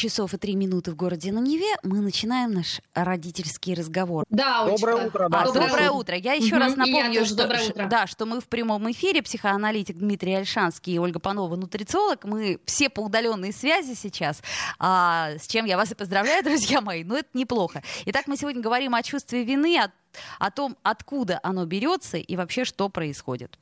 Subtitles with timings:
[0.00, 4.24] часов и три минуты в городе на Неве мы начинаем наш родительский разговор.
[4.30, 5.28] Да, Доброе утро.
[5.28, 5.42] Да.
[5.42, 6.16] А, доброе, доброе утро.
[6.16, 6.64] Я еще угу.
[6.64, 7.86] раз напомню, что, утро.
[7.86, 12.24] да, что мы в прямом эфире, психоаналитик Дмитрий Альшанский и Ольга Панова, нутрициолог.
[12.24, 14.42] Мы все по удаленной связи сейчас,
[14.78, 17.04] а, с чем я вас и поздравляю, друзья мои.
[17.04, 17.82] Но это неплохо.
[18.06, 19.92] Итак, мы сегодня говорим о чувстве вины, о,
[20.38, 23.58] о том, откуда оно берется и вообще что происходит.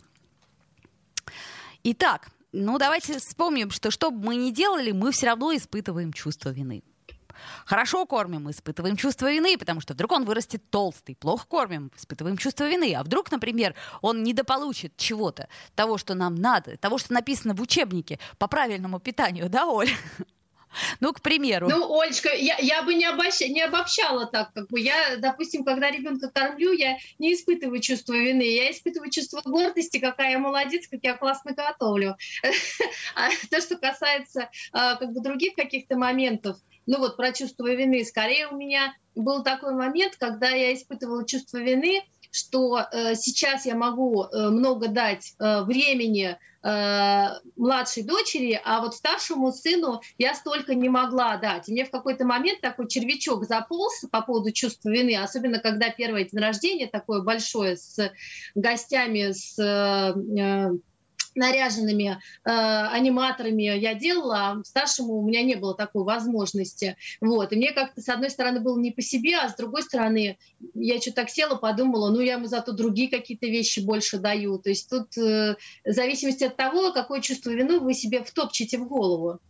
[1.82, 6.50] Итак, ну, давайте вспомним, что что бы мы ни делали, мы все равно испытываем чувство
[6.50, 6.82] вины.
[7.64, 11.14] Хорошо кормим, испытываем чувство вины, потому что вдруг он вырастет толстый.
[11.14, 12.94] Плохо кормим, испытываем чувство вины.
[12.94, 18.18] А вдруг, например, он недополучит чего-то, того, что нам надо, того, что написано в учебнике
[18.38, 19.90] по правильному питанию, да, Оль?
[21.00, 21.68] Ну, к примеру.
[21.68, 23.40] Ну, Олечка, я, я бы не, обощ...
[23.40, 24.52] не обобщала так.
[24.52, 24.80] Как бы.
[24.80, 30.32] Я, допустим, когда ребенка кормлю, я не испытываю чувство вины, я испытываю чувство гордости, какая
[30.32, 32.16] я молодец, как я классно готовлю.
[33.14, 38.04] А то, что касается а, как бы других каких-то моментов, ну вот про чувство вины,
[38.04, 43.74] скорее у меня был такой момент, когда я испытывала чувство вины, что э, сейчас я
[43.74, 47.26] могу э, много дать э, времени э,
[47.56, 51.68] младшей дочери, а вот старшему сыну я столько не могла дать.
[51.68, 56.24] И мне в какой-то момент такой червячок заполз по поводу чувства вины, особенно когда первое
[56.24, 58.12] день рождения такое большое с
[58.54, 60.70] гостями, с э,
[61.38, 66.96] наряженными э, аниматорами я делала, а старшему у меня не было такой возможности.
[67.20, 67.52] Вот.
[67.52, 70.38] И мне как-то, с одной стороны, было не по себе, а с другой стороны,
[70.74, 74.58] я что-то так села, подумала, ну, я ему зато другие какие-то вещи больше даю.
[74.58, 78.86] То есть тут э, в зависимости от того, какое чувство вины вы себе втопчете в
[78.86, 79.40] голову.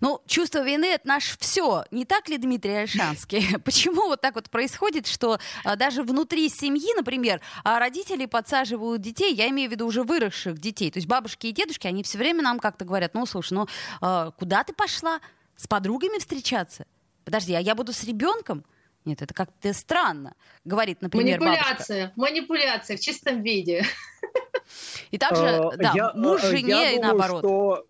[0.00, 1.84] Ну, чувство вины это наш все.
[1.90, 3.58] Не так ли, Дмитрий Альшанский?
[3.64, 9.34] Почему вот так вот происходит, что а, даже внутри семьи, например, а, родители подсаживают детей,
[9.34, 12.42] я имею в виду уже выросших детей, то есть бабушки и дедушки, они все время
[12.42, 13.66] нам как-то говорят, ну, слушай, ну,
[14.00, 15.20] а, куда ты пошла?
[15.56, 16.86] С подругами встречаться?
[17.24, 18.64] Подожди, а я буду с ребенком?
[19.04, 20.34] Нет, это как-то странно,
[20.64, 22.20] говорит, например, Манипуляция, бабушка.
[22.20, 23.84] манипуляция в чистом виде.
[25.10, 27.86] И также, э, да, муж э, жене и наоборот.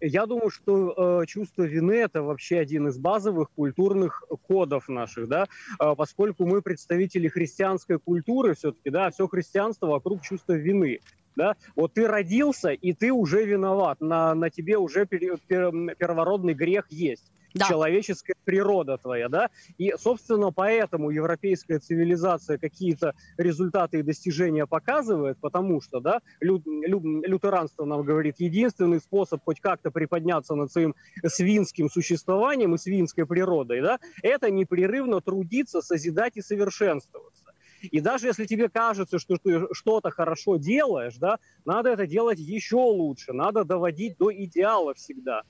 [0.00, 5.46] Я думаю, что э, чувство вины это вообще один из базовых культурных кодов наших, да,
[5.80, 11.00] э, поскольку мы представители христианской культуры все-таки, да, все христианство вокруг чувства вины.
[11.36, 11.56] Да?
[11.74, 16.86] Вот ты родился, и ты уже виноват, на, на тебе уже пер, пер, первородный грех
[16.90, 17.66] есть да.
[17.68, 25.80] человеческая природа твоя, да, и, собственно, поэтому европейская цивилизация какие-то результаты и достижения показывает, потому
[25.80, 30.94] что, да, лю, лю, лютеранство нам говорит, единственный способ хоть как-то приподняться над своим
[31.24, 37.44] свинским существованием и свинской природой, да, это непрерывно трудиться, созидать и совершенствоваться.
[37.90, 42.76] И даже если тебе кажется, что ты что-то хорошо делаешь, да, надо это делать еще
[42.76, 45.42] лучше, надо доводить до идеала всегда.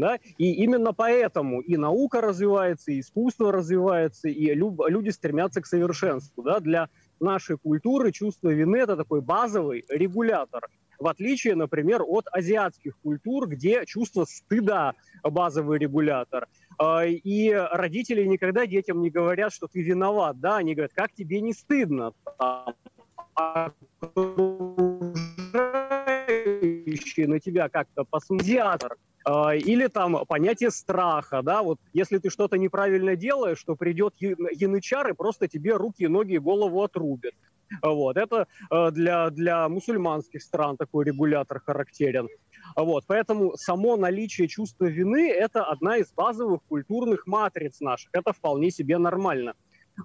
[0.00, 0.18] Да?
[0.38, 6.42] И именно поэтому и наука развивается, и искусство развивается, и люди стремятся к совершенству.
[6.42, 6.60] Да?
[6.60, 6.88] Для
[7.20, 10.68] нашей культуры чувство вины– это такой базовый регулятор.
[10.98, 16.46] В отличие, например, от азиатских культур, где чувство стыда– базовый регулятор.
[16.78, 20.40] А, и родители никогда детям не говорят, что ты виноват.
[20.40, 20.56] Да?
[20.56, 22.12] Они говорят, как тебе не стыдно?
[27.26, 28.82] на тебя как-то посмотрят
[29.26, 35.12] или там понятие страха, да, вот если ты что-то неправильно делаешь, то придет янычар и
[35.12, 37.34] просто тебе руки, ноги и голову отрубит.
[37.82, 42.28] Вот, это э, для, для мусульманских стран такой регулятор характерен.
[42.76, 48.10] Вот, поэтому само наличие чувства вины– это одна из базовых культурных матриц наших.
[48.12, 49.54] Это вполне себе нормально.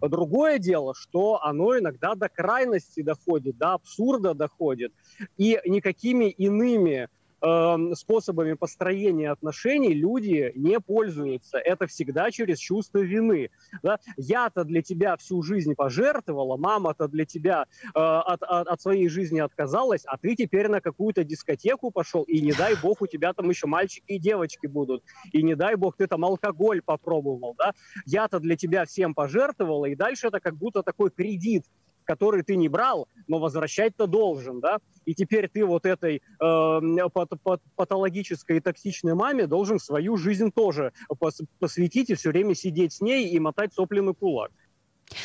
[0.02, 4.92] Другое дело, что оно иногда до крайности доходит, до абсурда доходит.
[5.38, 7.10] И никакими иными
[7.46, 11.60] Эм, способами построения отношений люди не пользуются.
[11.60, 13.52] Это всегда через чувство вины.
[13.84, 14.00] Да?
[14.18, 19.40] Я-то для тебя всю жизнь пожертвовала, мама-то для тебя э, от, от, от своей жизни
[19.40, 23.48] отказалась, а ты теперь на какую-то дискотеку пошел, и не дай бог у тебя там
[23.48, 27.54] еще мальчики и девочки будут, и не дай бог ты там алкоголь попробовал.
[27.60, 27.74] Да?
[28.08, 31.66] Я-то для тебя всем пожертвовала, и дальше это как будто такой кредит,
[32.06, 34.78] который ты не брал, но возвращать-то должен, да?
[35.06, 40.52] И теперь ты вот этой э, пат пат патологической и токсичной маме должен свою жизнь
[40.52, 44.52] тоже пос посвятить и все время сидеть с ней и мотать сопли кулак.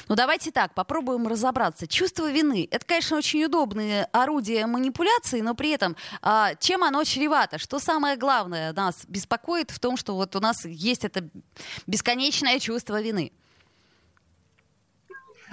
[0.08, 1.86] Ну давайте так, попробуем разобраться.
[1.86, 7.58] Чувство вины— это, конечно, очень удобное орудие манипуляции, но при этом а, чем оно чревато?
[7.58, 11.28] Что самое главное нас беспокоит в том, что вот у нас есть это
[11.86, 13.32] бесконечное чувство вины?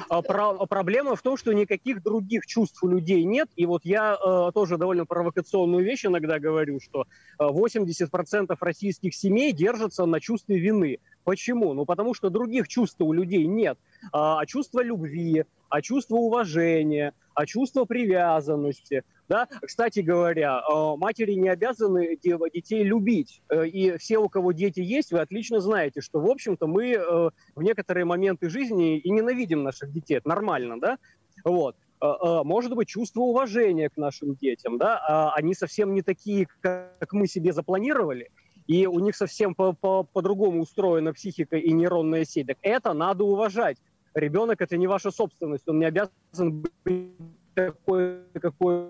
[0.09, 3.49] А, про, проблема в том, что никаких других чувств у людей нет.
[3.55, 7.05] И вот я э, тоже довольно провокационную вещь иногда говорю, что
[7.39, 10.99] 80% российских семей держатся на чувстве вины.
[11.23, 11.73] Почему?
[11.73, 13.77] Ну, потому что других чувств у людей нет.
[14.11, 19.03] А, а чувство любви, а чувство уважения, а чувство привязанности.
[19.29, 19.47] Да?
[19.61, 23.41] Кстати говоря, а, матери не обязаны детей любить.
[23.49, 27.29] Э, и все, у кого дети есть, вы отлично знаете, что, в общем-то, мы э,
[27.55, 30.17] в некоторые моменты жизни и ненавидим наших детей.
[30.17, 30.97] Это нормально, да?
[31.43, 37.11] Вот а, может быть, чувство уважения к нашим детям, да, они совсем не такие, как
[37.11, 38.29] мы себе запланировали,
[38.67, 42.47] и у них совсем по-другому устроена психика и нейронная сеть.
[42.47, 43.77] Так это надо уважать.
[44.13, 47.11] Ребенок это не ваша собственность, он не обязан быть
[47.57, 48.89] такой, какой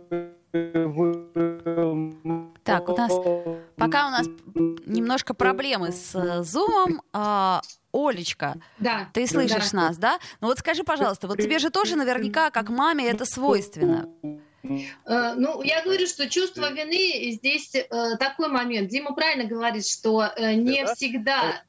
[0.51, 2.51] вы...
[2.63, 3.11] Так, у нас
[3.77, 4.27] пока у нас
[4.85, 7.01] немножко проблемы с э, зумом.
[7.13, 7.61] А,
[7.93, 9.77] Олечка, да, ты слышишь да.
[9.77, 10.19] нас, да?
[10.41, 14.09] Ну вот скажи, пожалуйста, вот тебе же тоже наверняка, как маме, это свойственно.
[15.05, 17.85] Э, ну, я говорю, что чувство вины здесь э,
[18.19, 18.89] такой момент.
[18.89, 21.63] Дима правильно говорит, что э, не всегда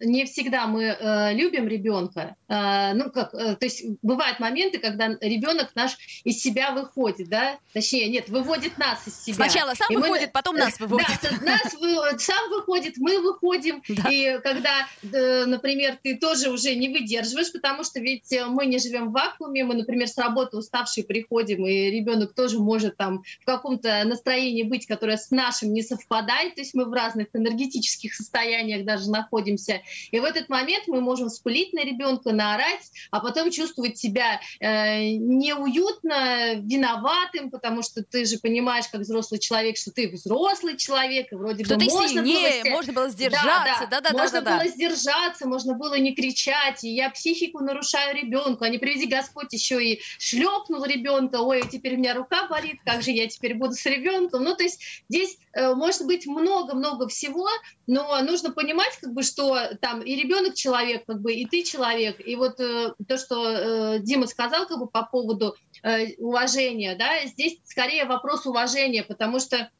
[0.00, 2.36] не всегда мы э, любим ребенка.
[2.48, 7.58] Э, ну, как, э, то есть бывают моменты, когда ребенок наш из себя выходит, да?
[7.74, 9.34] Точнее, нет, выводит нас из себя.
[9.34, 11.08] Сначала сам и выходит, мы, потом нас выводит.
[11.20, 13.82] Да, нас вы, сам выходит, мы выходим.
[13.88, 14.10] Да.
[14.10, 19.10] И когда, э, например, ты тоже уже не выдерживаешь, потому что ведь мы не живем
[19.10, 24.04] в вакууме, мы, например, с работы уставшие приходим, и ребенок тоже может там в каком-то
[24.04, 29.10] настроении быть, которое с нашим не совпадает, то есть мы в разных энергетических состояниях даже
[29.10, 29.82] находимся.
[30.10, 35.10] И в этот момент мы можем спылить на ребенка, наорать, а потом чувствовать себя э,
[35.16, 41.34] неуютно, виноватым, потому что ты же понимаешь, как взрослый человек, что ты взрослый человек, и
[41.34, 42.70] вроде что бы ты можно сильнее, было...
[42.70, 44.70] можно было сдержаться, да, да, да, можно да, было да.
[44.70, 49.84] сдержаться, можно было не кричать, и я психику нарушаю ребенку, а не приведи Господь еще
[49.84, 53.84] и шлепнул ребенка, ой, теперь у меня рука болит, как же я теперь буду с
[53.84, 57.48] ребенком, ну то есть здесь э, может быть много-много всего,
[57.88, 62.20] но нужно понимать, как бы, что там и ребенок человек, как бы, и ты человек.
[62.28, 67.24] И вот э, то, что э, Дима сказал, как бы, по поводу э, уважения, да,
[67.24, 69.70] здесь скорее вопрос уважения, потому что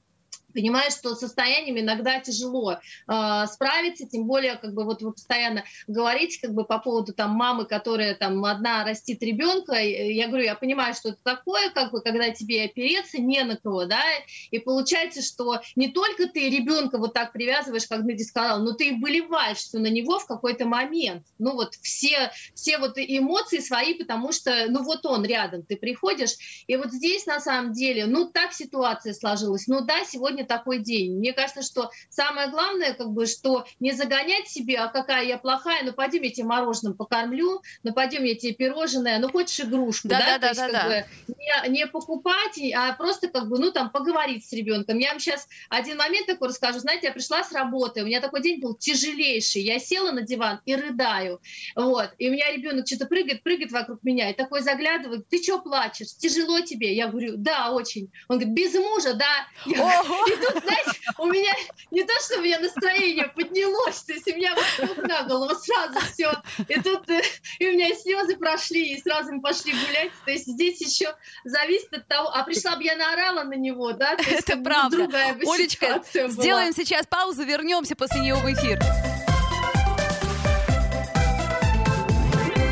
[0.58, 6.40] понимаешь, что состоянием иногда тяжело э, справиться, тем более, как бы вот вы постоянно говорите,
[6.40, 10.94] как бы по поводу там мамы, которая там одна растит ребенка, я говорю, я понимаю,
[10.94, 14.02] что это такое, как бы, когда тебе опереться не на кого, да,
[14.50, 18.88] и получается, что не только ты ребенка вот так привязываешь, как Дмитрий сказал, но ты
[18.88, 23.94] и болеваешь что на него в какой-то момент, ну вот все, все вот эмоции свои,
[23.94, 28.28] потому что, ну вот он рядом, ты приходишь, и вот здесь на самом деле, ну
[28.28, 31.18] так ситуация сложилась, ну да, сегодня такой день.
[31.18, 35.84] Мне кажется, что самое главное, как бы, что не загонять себе, а какая я плохая,
[35.84, 40.18] ну пойдем я тебе мороженым покормлю, ну пойдем я тебе пирожное, ну хочешь игрушку, да,
[40.18, 41.06] да, да, да, да, да.
[41.28, 44.98] Не, не покупать, а просто как бы, ну там поговорить с ребенком.
[44.98, 46.78] Я вам сейчас один момент такой расскажу.
[46.78, 49.62] Знаете, я пришла с работы, у меня такой день был тяжелейший.
[49.62, 51.40] Я села на диван и рыдаю,
[51.76, 55.58] вот, и у меня ребенок что-то прыгает, прыгает вокруг меня, и такой заглядывает, ты что
[55.60, 56.94] плачешь, тяжело тебе?
[56.94, 58.10] Я говорю, да, очень.
[58.28, 59.46] Он говорит, без мужа, да.
[59.66, 61.52] Я, и тут, знаете, у меня
[61.90, 65.98] не то, что у меня настроение поднялось, то есть у меня вот на голову сразу
[66.12, 66.32] все.
[66.68, 67.22] И тут э,
[67.58, 70.12] и у меня слезы прошли, и сразу мы пошли гулять.
[70.24, 71.14] То есть здесь еще
[71.44, 74.16] зависит от того, а пришла бы я наорала на него, да?
[74.16, 75.08] То есть, Это правда.
[75.46, 78.80] Олечка, сделаем сейчас паузу, вернемся после нее в эфир.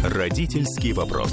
[0.02, 1.32] Родительский вопрос.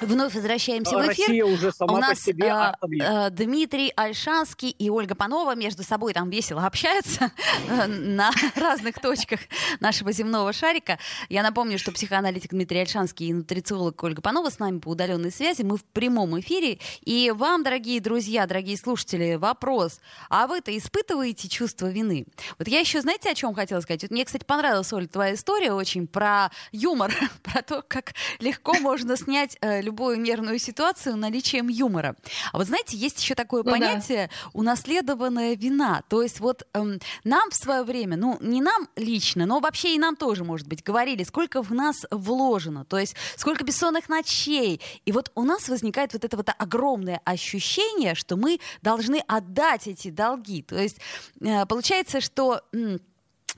[0.00, 1.28] Вновь возвращаемся в эфир.
[1.28, 5.82] Россия уже сама У нас по себе э, э, Дмитрий Альшанский и Ольга Панова между
[5.82, 7.30] собой там весело общаются
[7.68, 9.40] э, на разных точках
[9.80, 10.98] нашего земного шарика.
[11.28, 15.62] Я напомню, что психоаналитик Дмитрий Альшанский и нутрициолог Ольга Панова с нами по удаленной связи.
[15.62, 16.78] Мы в прямом эфире.
[17.04, 20.00] И вам, дорогие друзья, дорогие слушатели, вопрос.
[20.28, 22.26] А вы-то испытываете чувство вины?
[22.58, 24.02] Вот я еще, знаете, о чем хотела сказать?
[24.02, 29.16] Вот мне, кстати, понравилась, Оль, твоя история очень про юмор, про то, как легко можно
[29.16, 29.56] снять
[29.90, 32.14] любую нервную ситуацию наличием юмора.
[32.52, 34.50] А вот знаете, есть еще такое ну, понятие да.
[34.52, 36.02] унаследованная вина.
[36.08, 39.98] То есть вот эм, нам в свое время, ну не нам лично, но вообще и
[39.98, 44.80] нам тоже, может быть, говорили, сколько в нас вложено, то есть сколько бессонных ночей.
[45.04, 50.10] И вот у нас возникает вот это вот огромное ощущение, что мы должны отдать эти
[50.10, 50.62] долги.
[50.62, 50.98] То есть
[51.40, 52.62] э, получается, что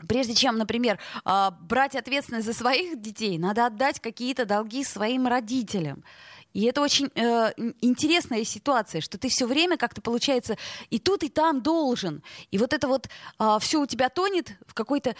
[0.08, 6.04] Прежде чем, например, а, брать ответственность за своих детей, надо отдать какие-то долги своим родителям.
[6.52, 10.58] И это очень э, интересная ситуация, что ты все время как-то получается
[10.90, 12.22] и тут, и там должен.
[12.50, 15.16] И вот это вот э, а, все у тебя тонет в какой-то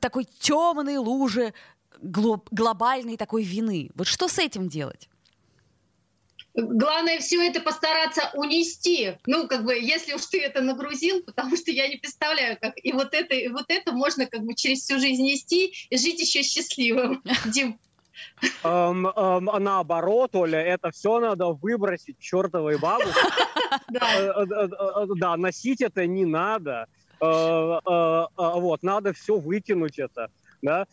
[0.00, 1.52] такой темной луже
[2.00, 3.90] глоб- глобальной такой вины.
[3.94, 5.10] Вот что с этим делать?
[6.54, 9.18] Главное все это постараться унести.
[9.26, 12.92] Ну, как бы, если уж ты это нагрузил, потому что я не представляю, как и
[12.92, 16.42] вот это, и вот это можно как бы через всю жизнь нести и жить еще
[16.44, 17.22] счастливым.
[17.46, 17.78] Дим.
[18.62, 23.20] Um, um, наоборот, Оля, это все надо выбросить чертовой бабушке.
[23.90, 26.86] Да, носить это не надо.
[27.20, 30.28] Вот, надо все выкинуть это.
[30.62, 30.86] Да?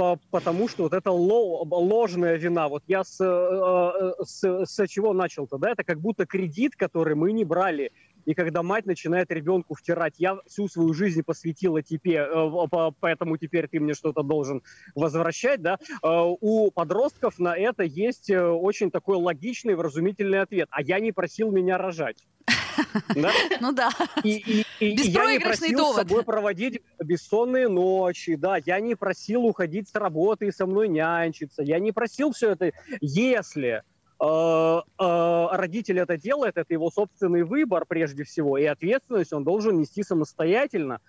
[0.00, 2.68] По, потому что вот это ложная вина.
[2.68, 5.72] Вот я с, э, э, с, с чего начал-то, да?
[5.72, 7.92] Это как будто кредит, который мы не брали.
[8.24, 13.68] И когда мать начинает ребенку втирать, я всю свою жизнь посвятила тебе, э, поэтому теперь
[13.68, 14.62] ты мне что-то должен
[14.94, 20.68] возвращать, да, у подростков на это есть очень такой логичный, вразумительный ответ.
[20.70, 22.26] А я не просил меня рожать.
[23.14, 23.30] Да?
[23.60, 23.90] Ну да.
[24.24, 25.94] И, и, и я не просил довод.
[25.94, 30.88] с собой проводить бессонные ночи, да, я не просил уходить с работы и со мной
[30.88, 32.72] нянчиться, я не просил все это.
[33.00, 33.82] Если
[34.20, 39.78] э, э, родитель это делает, это его собственный выбор прежде всего, и ответственность он должен
[39.78, 41.00] нести самостоятельно,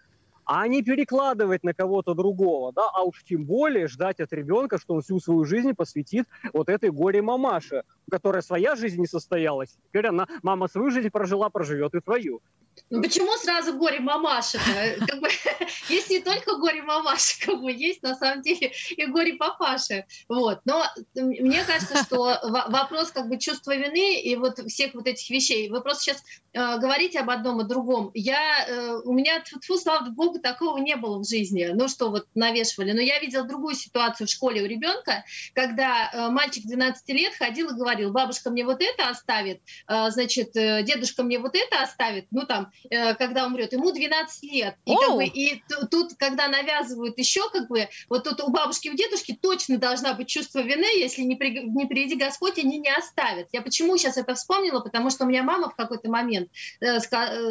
[0.45, 4.95] а не перекладывать на кого-то другого, да, а уж тем более ждать от ребенка, что
[4.95, 9.77] он всю свою жизнь посвятит вот этой горе-мамаше, у которой своя жизнь не состоялась.
[9.89, 12.41] Теперь она, мама свою жизнь прожила, проживет и твою.
[12.89, 14.59] Ну почему сразу горе мамаша?
[15.07, 15.29] Как бы,
[15.89, 20.05] есть не только горе мамаша, как бы есть на самом деле и горе папаши.
[20.27, 20.59] Вот.
[20.65, 20.83] Но
[21.15, 25.69] мне кажется, что вопрос как бы чувства вины и вот всех вот этих вещей.
[25.69, 28.11] Вы просто сейчас э, говорите об одном и другом.
[28.13, 31.69] Я, э, у меня, тьфу, слава богу, такого не было в жизни.
[31.73, 32.91] Ну что вот навешивали.
[32.91, 37.69] Но я видела другую ситуацию в школе у ребенка, когда э, мальчик 12 лет ходил
[37.69, 42.25] и говорил, бабушка мне вот это оставит, э, значит, э, дедушка мне вот это оставит.
[42.31, 44.75] Ну там э, когда умрет, ему 12 лет.
[44.85, 48.95] И, как бы, и тут, когда навязывают еще, как бы, вот тут у бабушки, у
[48.95, 53.47] дедушки точно должна быть чувство вины, если не, при, не приди Господь, они не оставят.
[53.51, 54.79] Я почему сейчас это вспомнила?
[54.79, 56.99] Потому что у меня мама в какой-то момент э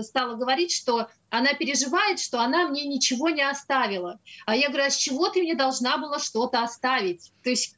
[0.02, 4.18] стала говорить, что она переживает, что она мне ничего не оставила.
[4.46, 7.32] А я говорю, а с чего ты мне должна была что-то оставить?
[7.42, 7.76] То есть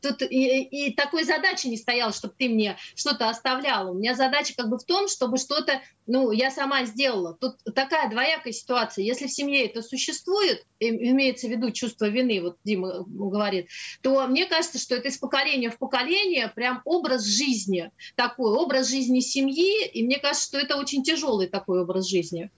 [0.00, 3.90] тут и, и такой задачи не стояла, чтобы ты мне что-то оставляла.
[3.90, 7.34] У меня задача как бы в том, чтобы что-то, ну, я сама сделала.
[7.34, 9.04] Тут такая двоякая ситуация.
[9.04, 13.68] Если в семье это существует, имеется в виду чувство вины, вот Дима говорит,
[14.00, 19.20] то мне кажется, что это из поколения в поколение прям образ жизни такой, образ жизни
[19.20, 22.50] семьи, и мне кажется, что это очень тяжелый такой образ жизни.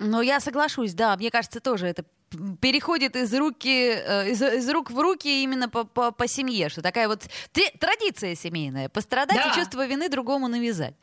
[0.00, 2.04] Ну, я соглашусь, да, мне кажется, тоже это
[2.60, 6.82] переходит из руки э, из, из рук в руки именно по, по, по семье, что
[6.82, 7.22] такая вот
[7.78, 9.52] традиция семейная, пострадать да.
[9.52, 10.94] и чувство вины другому навязать.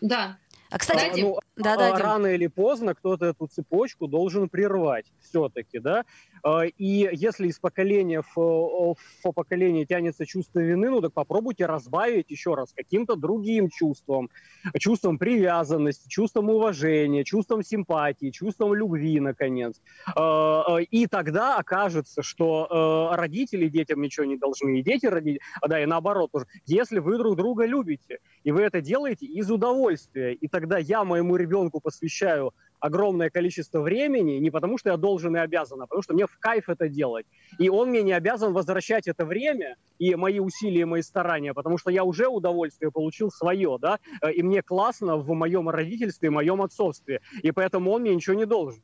[0.00, 0.36] Да.
[0.72, 6.04] А кстати, ну, да, да, рано или поздно кто-то эту цепочку должен прервать все-таки, да.
[6.42, 12.30] А, и если из поколения в, в поколение тянется чувство вины, ну так попробуйте разбавить
[12.30, 14.30] еще раз каким-то другим чувством.
[14.78, 19.80] Чувством привязанности, чувством уважения, чувством симпатии, чувством любви, наконец.
[20.16, 25.82] А, а, и тогда окажется, что родители детям ничего не должны, и дети родители, да,
[25.82, 26.30] и наоборот.
[26.66, 31.36] Если вы друг друга любите, и вы это делаете из удовольствия, и тогда я моему
[31.36, 36.14] ребенку посвящаю огромное количество времени не потому, что я должен и обязан, а потому что
[36.14, 37.26] мне в кайф это делать.
[37.58, 41.90] И он мне не обязан возвращать это время и мои усилия, мои старания, потому что
[41.90, 43.98] я уже удовольствие получил свое, да,
[44.34, 48.46] и мне классно в моем родительстве, в моем отцовстве, и поэтому он мне ничего не
[48.46, 48.82] должен.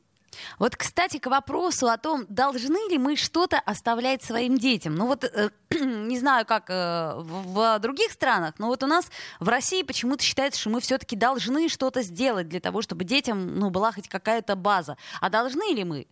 [0.59, 4.95] Вот, кстати, к вопросу о том, должны ли мы что-то оставлять своим детям.
[4.95, 9.11] Ну вот, э, не знаю, как э, в, в других странах, но вот у нас
[9.41, 13.71] в России почему-то считается, что мы все-таки должны что-то сделать для того, чтобы детям ну,
[13.71, 14.97] была хоть какая-то база.
[15.21, 16.07] А должны ли мы?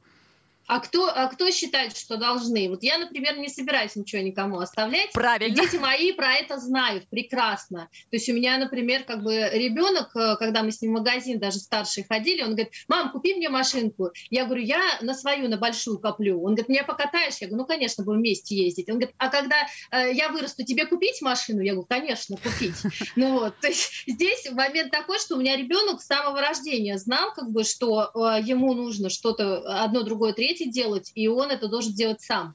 [0.67, 2.69] А кто, а кто считает, что должны?
[2.69, 5.13] Вот я, например, не собираюсь ничего никому оставлять.
[5.13, 5.55] Правильно.
[5.55, 7.89] Дети мои про это знают прекрасно.
[8.11, 11.39] То есть у меня, например, как бы ребенок, э, когда мы с ним в магазин
[11.39, 14.11] даже старший ходили, он говорит, мам, купи мне машинку.
[14.31, 16.39] Я говорю, я на свою, на большую коплю.
[16.39, 17.37] Он говорит, меня покатаешь?
[17.41, 18.89] Я говорю, ну, конечно, будем вместе ездить.
[18.89, 21.61] Он говорит, а когда э, я вырасту, тебе купить машину?
[21.61, 22.75] Я говорю, конечно, купить.
[23.15, 27.33] Ну вот, то есть здесь момент такой, что у меня ребенок с самого рождения знал,
[27.35, 31.69] как бы, что э, ему нужно что-то одно, другое, третье, хотите делать, и он это
[31.69, 32.55] должен делать сам.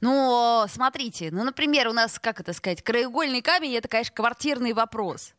[0.00, 5.34] Ну, смотрите, ну, например, у нас, как это сказать, краеугольный камень, это, конечно, квартирный вопрос.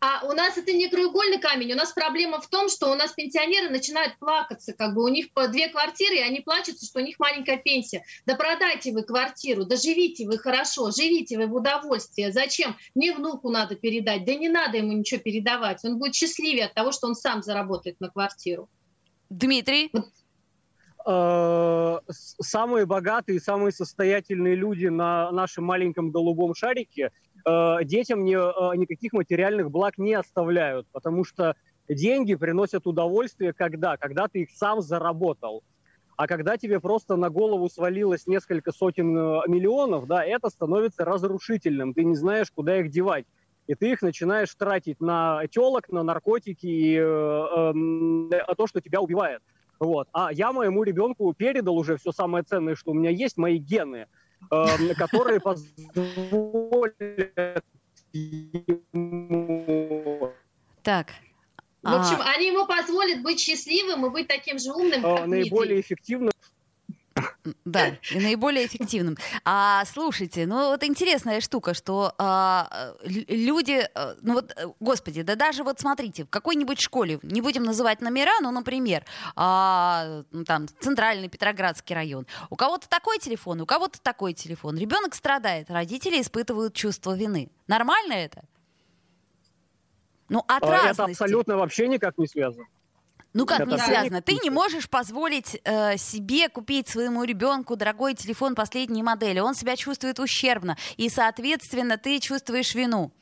[0.00, 3.12] А у нас это не краеугольный камень, у нас проблема в том, что у нас
[3.12, 7.02] пенсионеры начинают плакаться, как бы у них по две квартиры, и они плачутся, что у
[7.02, 8.04] них маленькая пенсия.
[8.26, 12.32] Да продайте вы квартиру, да живите вы хорошо, живите вы в удовольствие.
[12.32, 12.76] Зачем?
[12.94, 14.24] Мне внуку надо передать.
[14.24, 15.84] Да не надо ему ничего передавать.
[15.84, 18.68] Он будет счастливее от того, что он сам заработает на квартиру.
[19.30, 19.90] Дмитрий?
[21.06, 27.10] Э, самые богатые, самые состоятельные люди на нашем маленьком голубом шарике
[27.44, 31.56] э, детям не, э, никаких материальных благ не оставляют, потому что
[31.88, 33.98] деньги приносят удовольствие когда?
[33.98, 35.62] Когда ты их сам заработал.
[36.16, 41.92] А когда тебе просто на голову свалилось несколько сотен миллионов, да, это становится разрушительным.
[41.92, 43.26] Ты не знаешь, куда их девать.
[43.66, 49.00] И ты их начинаешь тратить на телок, на наркотики и э, э, то, что тебя
[49.00, 49.42] убивает.
[49.84, 50.08] Вот.
[50.12, 54.06] А я моему ребенку передал уже все самое ценное, что у меня есть, мои гены,
[54.50, 56.94] э, которые позволят
[58.12, 59.52] ему...
[60.82, 61.08] Так,
[61.82, 62.32] в общем, а...
[62.34, 66.30] они ему позволят быть счастливым и быть таким же умным, как Наиболее эффективно
[67.64, 69.16] да, и наиболее эффективным.
[69.44, 75.34] А слушайте, ну вот интересная штука, что а, люди, э, ну вот, э, господи, да
[75.34, 79.04] даже вот смотрите, в какой-нибудь школе, не будем называть номера, ну, например,
[79.36, 85.14] а, ну, там, центральный Петроградский район, у кого-то такой телефон, у кого-то такой телефон, ребенок
[85.14, 87.50] страдает, родители испытывают чувство вины.
[87.66, 88.44] Нормально это?
[90.28, 91.02] Ну, от а, разности.
[91.02, 92.66] Это абсолютно вообще никак не связано.
[93.34, 94.22] Ну как не связано?
[94.22, 99.40] Ты не можешь позволить э, себе купить своему ребенку дорогой телефон последней модели.
[99.40, 103.12] Он себя чувствует ущербно, и, соответственно, ты чувствуешь вину.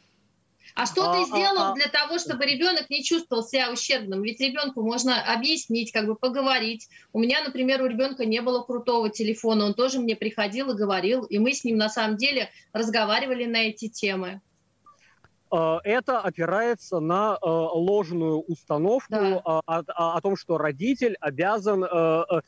[0.75, 1.75] А что а, ты сделал а, а.
[1.75, 4.23] для того, чтобы ребенок не чувствовал себя ущербным?
[4.23, 6.88] Ведь ребенку можно объяснить, как бы поговорить.
[7.12, 11.25] У меня, например, у ребенка не было крутого телефона, он тоже мне приходил и говорил,
[11.25, 14.40] и мы с ним на самом деле разговаривали на эти темы.
[15.52, 19.40] Э, это опирается на э, ложную установку да.
[19.44, 22.42] о, о, о том, что родитель обязан э,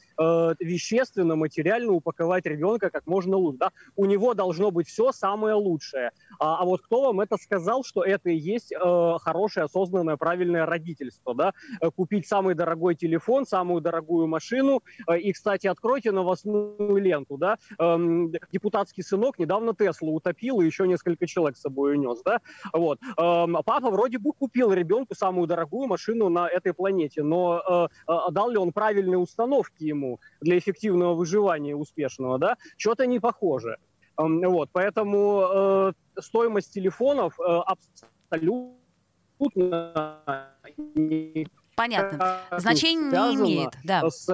[0.61, 3.59] вещественно, материально упаковать ребенка как можно лучше.
[3.59, 3.71] Да?
[3.97, 6.11] У него должно быть все самое лучшее.
[6.41, 10.67] А, а вот кто вам это сказал, что это и есть э, хорошее, осознанное, правильное
[10.67, 11.35] родительство?
[11.35, 11.53] Да?
[11.97, 14.83] Купить самый дорогой телефон, самую дорогую машину.
[15.19, 17.37] И, кстати, откройте новостную ленту.
[17.37, 17.59] Да?
[17.79, 22.23] Эм, депутатский сынок недавно Теслу утопил и еще несколько человек с собой унес.
[22.25, 22.41] Да?
[22.73, 22.94] Вот.
[23.01, 23.25] Вот.
[23.25, 27.63] Эм, папа вроде бы купил ребенку самую дорогую машину на этой планете, но
[28.07, 32.57] э, э, дал ли он правильные установки ему для эффективного выживания успешного, да?
[32.77, 33.77] Что-то не похоже.
[34.19, 38.75] Эм, вот, поэтому э, стоимость телефонов абсолютно
[41.77, 42.41] Понятно.
[42.57, 44.09] Значение не имеет, да.
[44.09, 44.27] С...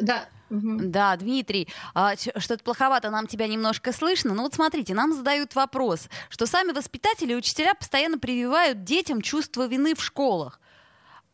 [0.00, 0.28] Да,
[0.62, 4.34] да, Дмитрий, а, что-то плоховато нам тебя немножко слышно.
[4.34, 9.66] Но вот смотрите, нам задают вопрос, что сами воспитатели и учителя постоянно прививают детям чувство
[9.66, 10.60] вины в школах.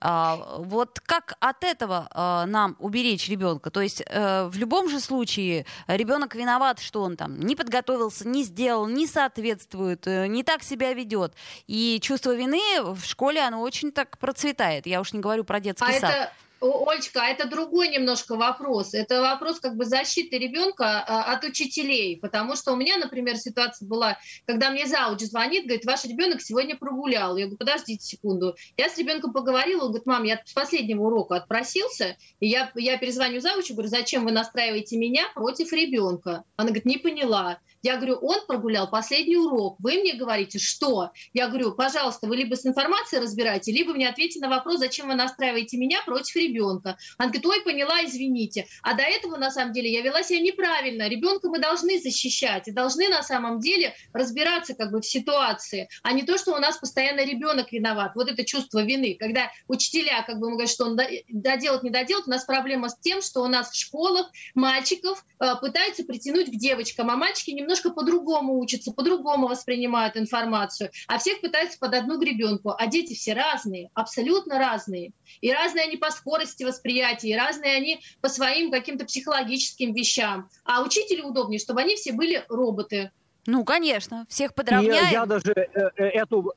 [0.02, 3.70] А, вот как от этого а, нам уберечь ребенка?
[3.70, 8.44] То есть э, в любом же случае ребенок виноват, что он там не подготовился, не
[8.44, 11.34] сделал, не соответствует, э, не так себя ведет.
[11.66, 14.86] И чувство вины в школе оно очень так процветает.
[14.86, 16.10] Я уж не говорю про детский а сад.
[16.10, 18.92] Это Олечка, это другой немножко вопрос.
[18.92, 23.88] Это вопрос как бы защиты ребенка а, от учителей, потому что у меня, например, ситуация
[23.88, 27.36] была, когда мне зауч звонит, говорит, ваш ребенок сегодня прогулял.
[27.36, 28.54] Я говорю, подождите секунду.
[28.76, 32.98] Я с ребенком поговорила, он говорит, мам, я с последнего урока отпросился, и я, я
[32.98, 36.44] перезвоню заучу, говорю, зачем вы настраиваете меня против ребенка?
[36.56, 37.58] Она говорит, не поняла.
[37.82, 39.76] Я говорю, он прогулял последний урок.
[39.78, 41.10] Вы мне говорите, что?
[41.32, 45.14] Я говорю, пожалуйста, вы либо с информацией разбираете, либо мне ответьте на вопрос, зачем вы
[45.14, 46.98] настраиваете меня против ребенка.
[47.16, 48.66] Она говорит, ой, поняла, извините.
[48.82, 51.08] А до этого, на самом деле, я вела себя неправильно.
[51.08, 56.12] Ребенка мы должны защищать и должны, на самом деле, разбираться как бы в ситуации, а
[56.12, 58.12] не то, что у нас постоянно ребенок виноват.
[58.14, 59.16] Вот это чувство вины.
[59.18, 63.22] Когда учителя как бы говорят, что он доделать, не доделать, у нас проблема с тем,
[63.22, 67.90] что у нас в школах мальчиков э, пытаются притянуть к девочкам, а мальчики немного немножко
[67.90, 72.74] по-другому учатся, по-другому воспринимают информацию, а всех пытаются под одну гребенку.
[72.76, 75.12] А дети все разные, абсолютно разные.
[75.40, 80.48] И разные они по скорости восприятия, разные они по своим каким-то психологическим вещам.
[80.64, 83.12] А учителю удобнее, чтобы они все были роботы.
[83.46, 85.08] Ну, конечно, всех подравняем.
[85.08, 86.52] И я даже э, э, эту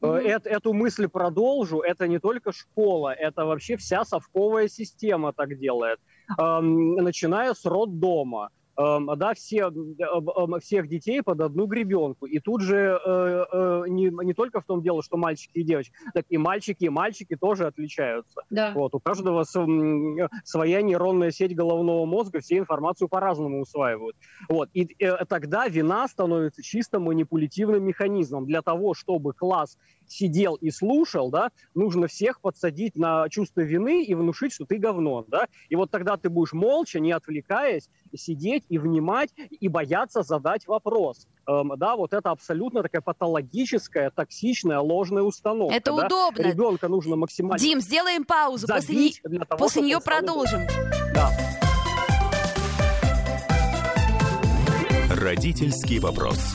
[0.00, 0.20] Mm-hmm.
[0.20, 1.80] Эту, эту мысль продолжу.
[1.80, 5.98] Это не только школа, это вообще вся совковая система так делает.
[6.38, 8.50] Эм, начиная с роддома.
[8.76, 9.70] Эм, да, все,
[10.60, 12.26] всех детей под одну гребенку.
[12.26, 15.94] И тут же э, э, не, не только в том дело, что мальчики и девочки,
[16.12, 18.42] так и мальчики и мальчики тоже отличаются.
[18.50, 18.72] Да.
[18.74, 24.16] Вот, у каждого своя нейронная сеть головного мозга, все информацию по-разному усваивают.
[24.48, 30.70] Вот, и э, тогда вина становится чисто манипулятивным механизмом для того, чтобы класс сидел и
[30.70, 35.76] слушал, да, нужно всех подсадить на чувство вины и внушить, что ты говно, да, и
[35.76, 41.26] вот тогда ты будешь молча, не отвлекаясь, сидеть и внимать и бояться задать вопрос.
[41.46, 45.74] Эм, да, вот это абсолютно такая патологическая, токсичная, ложная установка.
[45.74, 46.06] Это да?
[46.06, 46.42] удобно.
[46.42, 47.58] Ребенка нужно максимально...
[47.58, 49.38] Дим, сделаем паузу, после, не...
[49.38, 50.60] того, после нее продолжим.
[51.14, 51.30] Да.
[55.10, 56.54] Родительский вопрос.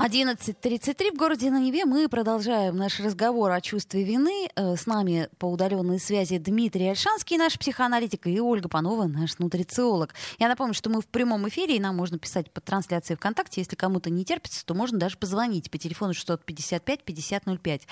[0.00, 1.84] 11.33 в городе на Неве.
[1.84, 4.48] Мы продолжаем наш разговор о чувстве вины.
[4.56, 10.14] Э, с нами по удаленной связи Дмитрий Альшанский, наш психоаналитик, и Ольга Панова, наш нутрициолог.
[10.38, 13.60] Я напомню, что мы в прямом эфире, и нам можно писать под трансляцией ВКонтакте.
[13.60, 17.82] Если кому-то не терпится, то можно даже позвонить по телефону 655-5005.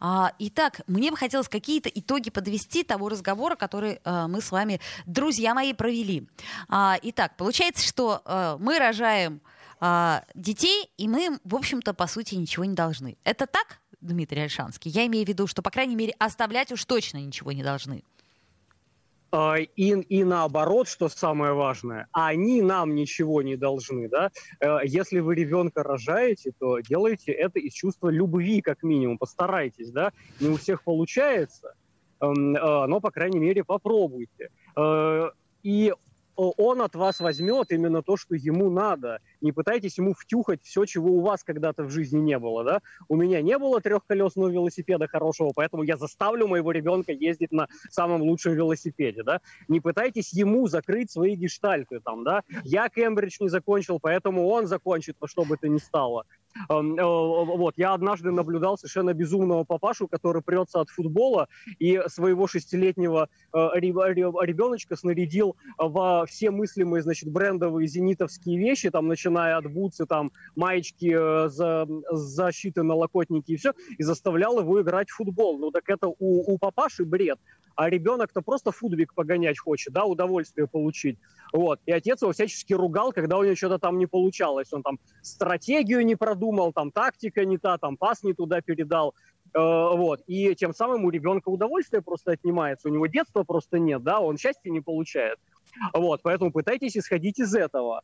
[0.00, 4.82] А, итак, мне бы хотелось какие-то итоги подвести того разговора, который а, мы с вами,
[5.06, 6.28] друзья мои, провели.
[6.68, 9.40] А, итак, получается, что а, мы рожаем
[9.86, 13.18] а, детей, и мы, в общем-то, по сути, ничего не должны.
[13.22, 14.90] Это так, Дмитрий Альшанский?
[14.90, 18.02] Я имею в виду, что, по крайней мере, оставлять уж точно ничего не должны.
[19.30, 24.30] А, и, и наоборот, что самое важное, они нам ничего не должны, да.
[24.58, 30.12] Э, если вы ребенка рожаете, то делайте это из чувства любви, как минимум, постарайтесь, да.
[30.40, 31.74] Не у всех получается,
[32.22, 34.48] эм, э, но, по крайней мере, попробуйте.
[34.78, 35.28] Э,
[35.62, 35.92] и
[36.36, 39.20] он от вас возьмет именно то, что ему надо.
[39.44, 42.64] Не пытайтесь ему втюхать все, чего у вас когда-то в жизни не было.
[42.64, 42.80] Да?
[43.08, 48.22] У меня не было трехколесного велосипеда хорошего, поэтому я заставлю моего ребенка ездить на самом
[48.22, 49.22] лучшем велосипеде.
[49.22, 49.42] Да?
[49.68, 52.00] Не пытайтесь ему закрыть свои гештальты.
[52.00, 52.42] Там, да?
[52.64, 56.24] Я Кембридж не закончил, поэтому он закончит во что бы то ни стало.
[56.70, 62.46] Эм, э, вот, я однажды наблюдал совершенно безумного папашу, который прется от футбола и своего
[62.46, 70.06] шестилетнего э, ребеночка снарядил во все мыслимые, значит, брендовые зенитовские вещи, там, начиная от бутсы,
[70.06, 75.58] там, маечки, э, за, защиты, налокотники и все, и заставлял его играть в футбол.
[75.58, 77.38] Ну, так это у, у папаши бред
[77.76, 81.18] а ребенок-то просто футбик погонять хочет, да, удовольствие получить.
[81.52, 81.80] Вот.
[81.86, 84.72] И отец его всячески ругал, когда у него что-то там не получалось.
[84.72, 89.14] Он там стратегию не продумал, там тактика не та, там пас не туда передал.
[89.54, 90.20] Э, вот.
[90.26, 92.88] И тем самым у ребенка удовольствие просто отнимается.
[92.88, 95.38] У него детства просто нет, да, он счастья не получает.
[95.92, 96.20] Вот.
[96.22, 98.02] Поэтому пытайтесь исходить из этого.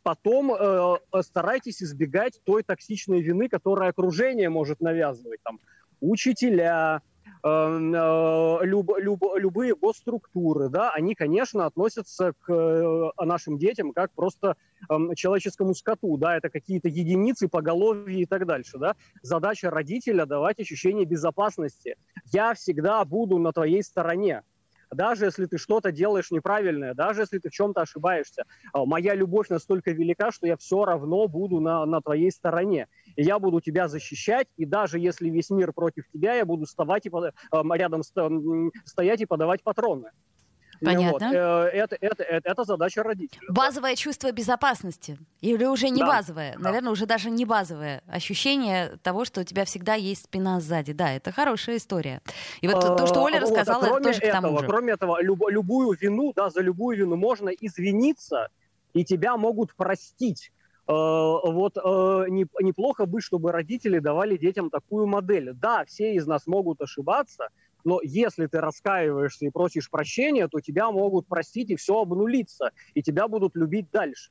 [0.00, 5.40] Э, потом э, старайтесь избегать той токсичной вины, которую окружение может навязывать.
[5.42, 5.60] Там,
[6.00, 7.02] учителя,
[7.42, 14.12] Эм, э, люб, люб, любые госструктуры, да, они, конечно, относятся к э, нашим детям как
[14.12, 14.56] просто
[14.90, 18.94] эм, человеческому скоту, да, это какие-то единицы, поголовья и так дальше, да.
[19.22, 21.96] Задача родителя давать ощущение безопасности.
[22.30, 24.42] Я всегда буду на твоей стороне,
[24.92, 28.44] даже если ты что-то делаешь неправильное, даже если ты в чем-то ошибаешься.
[28.72, 32.88] А, моя любовь настолько велика, что я все равно буду на, на твоей стороне.
[33.16, 37.10] Я буду тебя защищать, и даже если весь мир против тебя, я буду вставать и,
[37.76, 40.10] рядом стоять и подавать патроны.
[40.82, 41.26] Понятно.
[41.26, 41.34] Вот.
[41.34, 43.46] Э, это, это, это, это задача родителей.
[43.48, 45.18] Базовое чувство безопасности.
[45.40, 46.06] Или уже не да.
[46.06, 46.54] базовое.
[46.54, 46.60] Да.
[46.60, 48.02] Наверное, уже даже не базовое.
[48.06, 50.92] Ощущение того, что у тебя всегда есть спина сзади.
[50.92, 52.22] Да, это хорошая история.
[52.60, 54.66] И вот то, что Оля рассказала, вот, а это тоже этого, к тому же.
[54.66, 58.48] Кроме этого, люб, любую вину, да, за любую вину можно извиниться,
[58.94, 60.52] и тебя могут простить.
[60.86, 61.80] Э, вот э,
[62.28, 65.52] неплохо бы, чтобы родители давали детям такую модель.
[65.52, 67.48] Да, все из нас могут ошибаться,
[67.84, 73.02] но если ты раскаиваешься и просишь прощения, то тебя могут простить и все обнулиться, и
[73.02, 74.30] тебя будут любить дальше.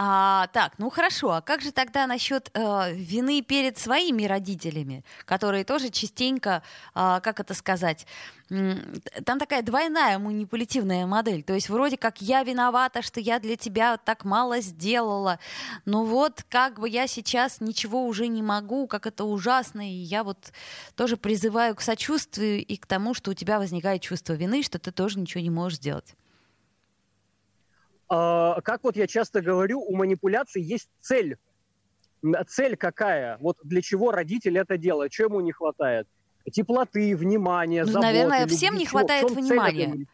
[0.00, 5.64] А, так, ну хорошо, а как же тогда насчет э, вины перед своими родителями, которые
[5.64, 6.62] тоже частенько,
[6.94, 8.06] э, как это сказать,
[8.48, 11.42] там такая двойная манипулятивная модель.
[11.42, 15.40] То есть вроде как я виновата, что я для тебя так мало сделала,
[15.84, 20.22] но вот как бы я сейчас ничего уже не могу, как это ужасно, и я
[20.22, 20.52] вот
[20.94, 24.92] тоже призываю к сочувствию и к тому, что у тебя возникает чувство вины, что ты
[24.92, 26.14] тоже ничего не можешь сделать.
[28.08, 31.36] А, как вот я часто говорю, у манипуляции есть цель.
[32.48, 33.38] Цель какая?
[33.38, 35.12] Вот для чего родитель это делает?
[35.12, 36.08] Чего ему не хватает?
[36.50, 38.06] Теплоты, внимания, ну, заботы.
[38.06, 38.56] Наверное, любви.
[38.56, 40.06] всем не хватает внимания.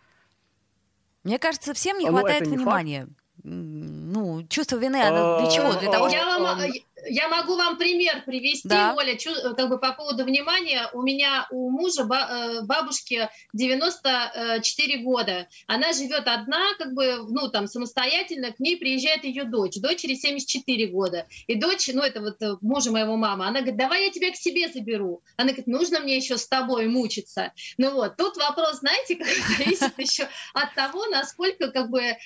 [1.22, 3.02] Мне кажется, всем не ну, хватает не внимания.
[3.02, 3.12] Факт.
[3.44, 5.72] Ну, чувство вины, оно для чего?
[5.78, 6.60] Для того, я, вам,
[7.06, 8.94] я могу вам пример привести, да.
[8.96, 9.16] Оля,
[9.56, 10.88] как бы по поводу внимания.
[10.92, 15.48] У меня у мужа э, бабушке 94 года.
[15.66, 18.52] Она живет одна, как бы, ну, там, самостоятельно.
[18.52, 19.76] К ней приезжает ее дочь.
[19.76, 21.26] Дочери 74 года.
[21.46, 24.36] И дочь, ну, это вот э, мужа моего мамы, она говорит, давай я тебя к
[24.36, 25.22] себе заберу.
[25.36, 27.52] Она говорит, нужно мне еще с тобой мучиться.
[27.78, 32.16] Ну вот, тут вопрос, знаете, как зависит еще от того, насколько, как бы, э,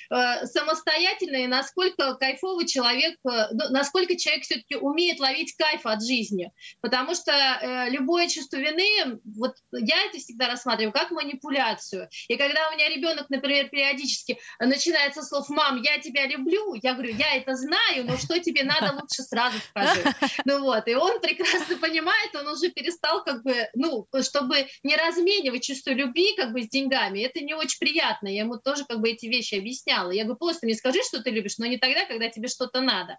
[0.45, 6.51] самостоятельно и насколько кайфовый человек, ну, насколько человек все-таки все-таки умеет ловить кайф от жизни.
[6.81, 12.09] Потому что э, любое чувство вины, вот я это всегда рассматриваю как манипуляцию.
[12.27, 17.15] И когда у меня ребенок, например, периодически начинается слов «мам, я тебя люблю», я говорю,
[17.15, 20.03] я это знаю, но что тебе надо, лучше сразу скажи.
[20.45, 25.63] Ну вот, и он прекрасно понимает, он уже перестал как бы, ну, чтобы не разменивать
[25.63, 28.27] чувство любви как бы с деньгами, это не очень приятно.
[28.27, 30.11] Я ему тоже как бы эти вещи объясняла.
[30.11, 33.17] Я говорю, просто мне скажи, что ты любишь, но не тогда, когда тебе что-то надо.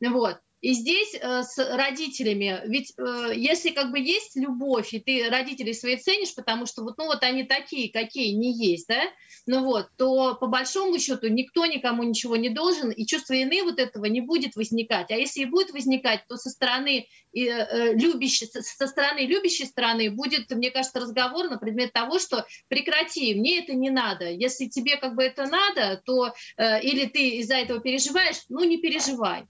[0.00, 0.38] Вот.
[0.60, 5.72] И здесь э, с родителями, ведь э, если как бы есть любовь, и ты родителей
[5.72, 9.02] свои ценишь, потому что вот, ну вот они такие, какие не есть, да,
[9.46, 13.78] ну вот, то по большому счету никто никому ничего не должен, и чувство вины вот
[13.78, 15.12] этого не будет возникать.
[15.12, 20.10] А если и будет возникать, то со стороны э, э любящей, со стороны любящей стороны
[20.10, 24.28] будет, мне кажется, разговор на предмет того, что прекрати, мне это не надо.
[24.28, 28.78] Если тебе как бы это надо, то э, или ты из-за этого переживаешь, ну не
[28.78, 29.46] переживай.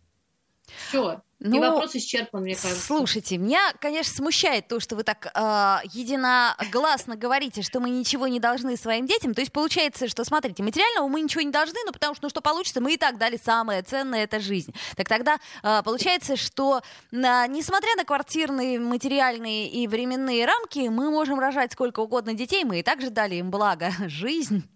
[0.88, 1.22] Все.
[1.40, 2.84] Ну, и вопрос исчерпан, мне кажется.
[2.84, 8.40] Слушайте, меня, конечно, смущает то, что вы так э, единогласно говорите, что мы ничего не
[8.40, 9.34] должны своим детям.
[9.34, 12.40] То есть получается, что, смотрите, материального мы ничего не должны, ну потому что, ну что
[12.40, 14.74] получится, мы и так дали самое ценное, это жизнь.
[14.96, 17.16] Так тогда э, получается, что э,
[17.48, 22.82] несмотря на квартирные, материальные и временные рамки, мы можем рожать сколько угодно детей, мы и
[22.82, 24.68] также дали им благо, жизнь.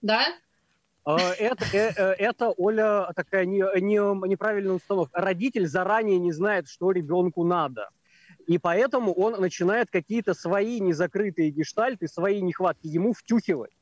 [0.00, 0.28] Да,
[1.04, 5.20] это, э, э, это, Оля, такая не, не, неправильная установка.
[5.20, 7.88] Родитель заранее не знает, что ребенку надо.
[8.46, 13.72] И поэтому он начинает какие-то свои незакрытые гештальты, свои нехватки ему втюхивать.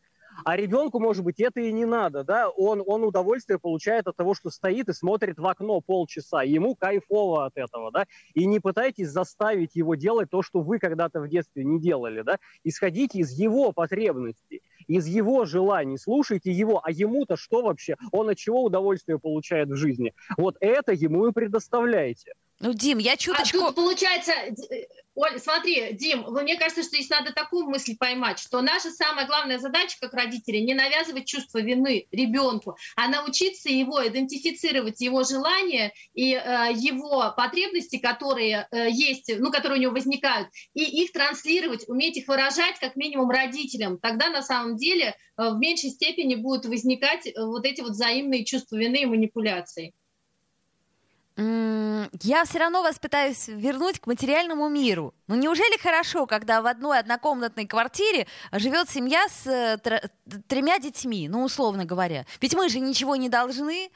[0.44, 4.34] А ребенку, может быть, это и не надо, да, он, он удовольствие получает от того,
[4.34, 9.08] что стоит и смотрит в окно полчаса, ему кайфово от этого, да, и не пытайтесь
[9.08, 13.72] заставить его делать то, что вы когда-то в детстве не делали, да, исходите из его
[13.72, 19.68] потребностей, из его желаний, слушайте его, а ему-то что вообще, он от чего удовольствие получает
[19.68, 22.32] в жизни, вот это ему и предоставляете.
[22.60, 23.58] Ну, Дим, я чуточку...
[23.58, 24.32] А тут получается,
[25.14, 29.58] Оль, смотри, Дим, мне кажется, что здесь надо такую мысль поймать, что наша самая главная
[29.58, 36.34] задача как родителей не навязывать чувство вины ребенку, а научиться его идентифицировать, его желания и
[36.34, 42.18] э, его потребности, которые э, есть, ну, которые у него возникают, и их транслировать, уметь
[42.18, 43.98] их выражать как минимум родителям.
[43.98, 48.44] Тогда на самом деле э, в меньшей степени будут возникать э, вот эти вот взаимные
[48.44, 49.94] чувства вины и манипуляции
[51.40, 55.14] я все равно вас пытаюсь вернуть к материальному миру.
[55.26, 59.78] Ну неужели хорошо, когда в одной однокомнатной квартире живет семья с э,
[60.48, 62.26] тремя детьми, ну условно говоря?
[62.42, 63.90] Ведь мы же ничего не должны.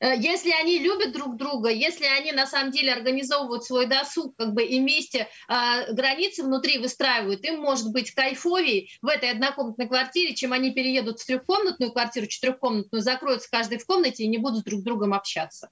[0.00, 4.52] Э, если они любят друг друга, если они на самом деле организовывают свой досуг, как
[4.52, 10.34] бы и вместе э, границы внутри выстраивают, им может быть кайфовей в этой однокомнатной квартире,
[10.34, 14.80] чем они переедут в трехкомнатную квартиру, четырехкомнатную, закроются каждый в комнате и не будут друг
[14.80, 15.70] с другом общаться.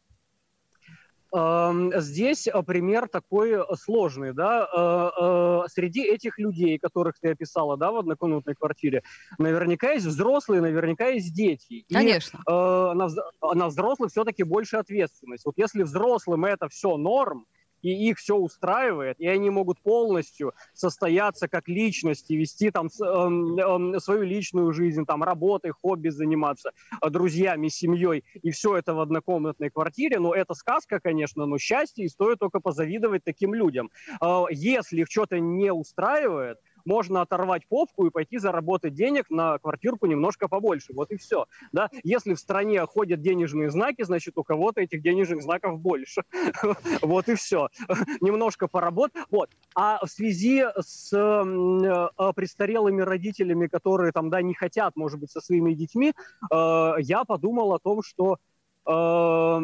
[1.34, 7.90] Здесь э, пример такой э, сложный, да, э, среди этих людей, которых ты описала, да,
[7.90, 9.02] в однокомнатной квартире,
[9.38, 11.84] наверняка есть взрослые, наверняка есть дети.
[11.92, 12.38] Конечно.
[12.46, 13.08] И на,
[13.54, 15.44] на взрослых все-таки больше ответственность.
[15.44, 17.46] Вот если взрослым это все норм,
[17.84, 24.00] и их все устраивает, и они могут полностью состояться как личности, вести там э, э,
[24.00, 29.70] свою личную жизнь, там работой, хобби заниматься, э, друзьями, семьей, и все это в однокомнатной
[29.70, 33.90] квартире, ну это сказка, конечно, но счастье, и стоит только позавидовать таким людям.
[34.20, 40.06] Э, если их что-то не устраивает, можно оторвать попку и пойти заработать денег на квартирку
[40.06, 40.92] немножко побольше.
[40.94, 41.46] Вот и все.
[41.72, 41.90] Да?
[42.02, 46.22] Если в стране ходят денежные знаки, значит, у кого-то этих денежных знаков больше.
[47.02, 47.68] Вот и все.
[48.20, 49.22] Немножко поработать.
[49.30, 49.50] Вот.
[49.74, 55.40] А в связи с э, престарелыми родителями, которые там, да, не хотят, может быть, со
[55.40, 56.12] своими детьми,
[56.50, 58.38] э, я подумал о том, что
[58.86, 59.60] э,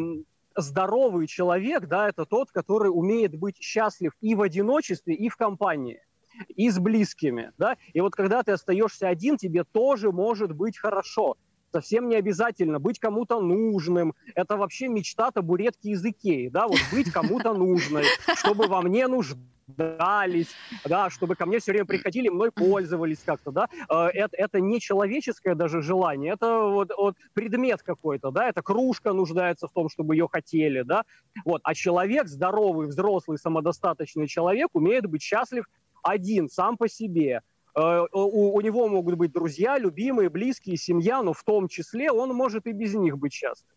[0.56, 6.00] здоровый человек, да, это тот, который умеет быть счастлив и в одиночестве, и в компании
[6.48, 11.36] и с близкими, да, и вот когда ты остаешься один, тебе тоже может быть хорошо,
[11.72, 14.14] совсем не обязательно быть кому-то нужным.
[14.34, 18.04] Это вообще мечта табуретки из Икеи, да, вот быть кому-то нужной,
[18.36, 20.48] чтобы во мне нуждались,
[20.84, 23.68] да, чтобы ко мне все время приходили, мной пользовались как-то, да.
[23.88, 29.12] Э, это, это не человеческое даже желание, это вот, вот предмет какой-то, да, это кружка
[29.12, 31.04] нуждается в том, чтобы ее хотели, да.
[31.44, 35.66] Вот, а человек, здоровый, взрослый, самодостаточный человек умеет быть счастлив
[36.02, 37.42] один, сам по себе.
[37.74, 42.30] Э, у, у него могут быть друзья, любимые, близкие, семья, но в том числе он
[42.34, 43.68] может и без них быть счастлив.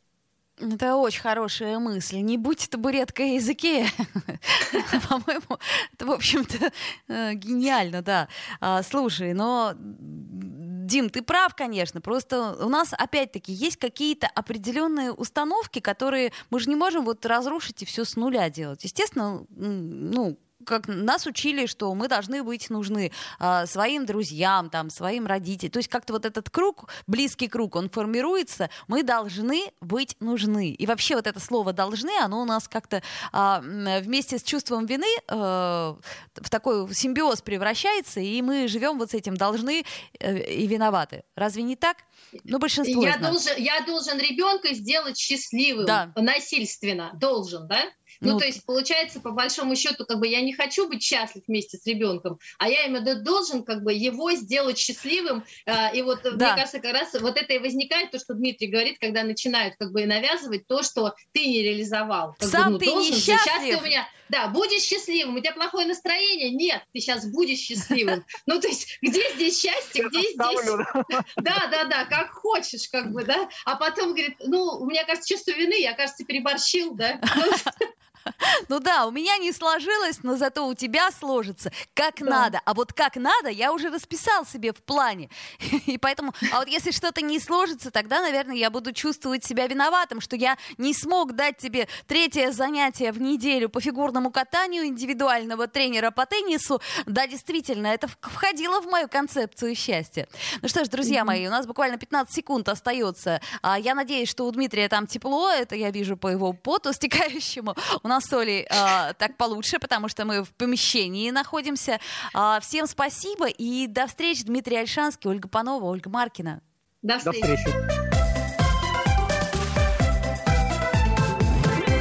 [0.59, 2.17] Это очень хорошая мысль.
[2.17, 3.87] Не будь табуреткой языке.
[5.09, 5.57] По-моему,
[5.93, 6.71] это, в общем-то,
[7.07, 8.27] э, гениально, да.
[8.61, 12.01] А, слушай, но Дим, ты прав, конечно.
[12.01, 17.81] Просто у нас, опять-таки, есть какие-то определенные установки, которые мы же не можем вот разрушить
[17.81, 18.83] и все с нуля делать.
[18.83, 25.25] Естественно, ну, как нас учили, что мы должны быть нужны э, своим друзьям, там, своим
[25.25, 25.71] родителям.
[25.71, 30.71] То есть как-то вот этот круг, близкий круг, он формируется, мы должны быть нужны.
[30.71, 35.07] И вообще вот это слово «должны», оно у нас как-то э, вместе с чувством вины
[35.27, 39.85] э, в такой симбиоз превращается, и мы живем вот с этим «должны»
[40.19, 41.23] э, и «виноваты».
[41.35, 41.97] Разве не так?
[42.43, 46.11] Ну, большинство я должен, я должен ребенка сделать счастливым да.
[46.15, 47.83] насильственно, должен, да?
[48.23, 51.43] Ну, ну, то есть, получается, по большому счету, как бы я не хочу быть счастлив
[51.47, 55.43] вместе с ребенком, а я именно должен как бы его сделать счастливым.
[55.65, 56.31] Э, и вот, да.
[56.31, 59.91] мне кажется, как раз вот это и возникает, то, что Дмитрий говорит, когда начинают как
[59.91, 62.35] бы навязывать то, что ты не реализовал.
[62.39, 63.41] Как Сам бы, ну, ты должен, несчастлив.
[63.43, 66.51] Сейчас ты у меня, да, будешь счастливым, у тебя плохое настроение?
[66.51, 68.25] Нет, ты сейчас будешь счастливым.
[68.45, 70.35] Ну, то есть, где здесь счастье, где здесь...
[71.37, 73.49] Да, да, да, как хочешь, как бы, да.
[73.65, 77.19] А потом говорит, ну, у меня, кажется, чувство вины, я, кажется, переборщил, да.
[78.69, 82.25] Ну да, у меня не сложилось, но зато у тебя сложится как да.
[82.25, 82.61] надо.
[82.65, 85.29] А вот как надо, я уже расписал себе в плане.
[85.85, 90.21] И поэтому, а вот если что-то не сложится, тогда, наверное, я буду чувствовать себя виноватым,
[90.21, 96.11] что я не смог дать тебе третье занятие в неделю по фигурному катанию индивидуального тренера
[96.11, 96.81] по теннису.
[97.05, 100.27] Да, действительно, это входило в мою концепцию счастья.
[100.61, 103.41] Ну что ж, друзья мои, у нас буквально 15 секунд остается.
[103.61, 107.75] А, я надеюсь, что у Дмитрия там тепло, это я вижу по его поту стекающему.
[108.03, 111.99] У нас с Олей э, так получше, потому что мы в помещении находимся.
[112.33, 114.43] Э, всем спасибо и до встречи.
[114.43, 116.61] Дмитрий Альшанский, Ольга Панова, Ольга Маркина.
[117.01, 117.41] До встречи.
[117.41, 118.13] До встречи.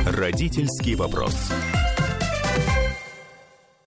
[0.07, 1.35] Родительский вопрос.